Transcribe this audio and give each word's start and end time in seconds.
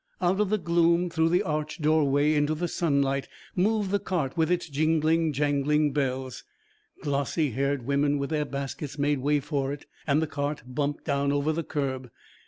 Out 0.19 0.39
of 0.41 0.49
the 0.49 0.57
gloom, 0.57 1.11
through 1.11 1.29
the 1.29 1.43
arched 1.43 1.83
doorway 1.83 2.33
into 2.33 2.55
the 2.55 2.67
sunlight 2.67 3.27
moved 3.55 3.91
the 3.91 3.99
cart 3.99 4.35
with 4.35 4.49
its 4.49 4.67
jingling, 4.67 5.31
jangling 5.31 5.93
bells. 5.93 6.43
Glossy 7.03 7.51
haired 7.51 7.85
women 7.85 8.17
with 8.17 8.31
their 8.31 8.45
baskets 8.45 8.97
made 8.97 9.19
way 9.19 9.39
for 9.39 9.71
it 9.71 9.85
and 10.07 10.19
the 10.19 10.25
cart 10.25 10.63
bumped 10.65 11.05
down 11.05 11.31
over 11.31 11.53
the 11.53 11.63
curb. 11.63 12.09